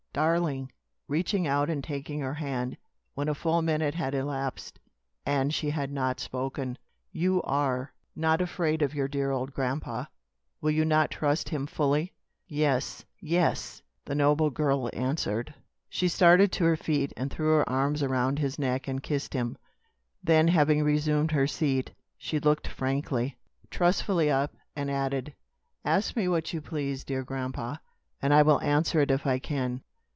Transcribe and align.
darling!" 0.13 0.69
reaching 1.07 1.47
out 1.47 1.69
and 1.69 1.81
taking 1.85 2.19
her 2.19 2.33
hand, 2.33 2.75
when 3.13 3.29
a 3.29 3.33
full 3.33 3.61
minute 3.61 3.95
had 3.95 4.13
elapsed 4.13 4.77
and 5.25 5.53
she 5.53 5.69
had 5.69 5.89
not 5.89 6.19
spoken. 6.19 6.77
"You 7.13 7.41
are 7.43 7.93
not 8.13 8.41
afraid 8.41 8.81
of 8.81 8.93
your 8.93 9.07
dear 9.07 9.31
old 9.31 9.53
grandpa. 9.53 10.03
Will 10.59 10.71
you 10.71 10.83
not 10.83 11.11
trust 11.11 11.47
him 11.47 11.65
fully?" 11.65 12.11
"Yes, 12.45 13.05
yes!" 13.21 13.81
the 14.03 14.13
noble 14.13 14.49
girl 14.49 14.89
answered. 14.91 15.53
She 15.87 16.09
started 16.09 16.51
to 16.51 16.65
her 16.65 16.75
feet, 16.75 17.13
and 17.15 17.31
threw 17.31 17.47
her 17.55 17.69
arms 17.69 18.03
around 18.03 18.37
his 18.37 18.59
neck 18.59 18.89
and 18.89 19.01
kissed 19.01 19.33
him; 19.33 19.57
then 20.21 20.49
having 20.49 20.83
resumed 20.83 21.31
her 21.31 21.47
seat, 21.47 21.89
she 22.17 22.37
looked 22.37 22.67
frankly, 22.67 23.37
trustfully 23.69 24.29
up, 24.29 24.57
and 24.75 24.91
added: 24.91 25.33
"Ask 25.85 26.17
me 26.17 26.27
what 26.27 26.51
you 26.51 26.59
please, 26.59 27.05
dear 27.05 27.23
grandpa, 27.23 27.77
and 28.21 28.33
I 28.33 28.41
will 28.41 28.59
answer 28.59 28.99
if 29.07 29.25
I 29.25 29.39
can." 29.39 29.81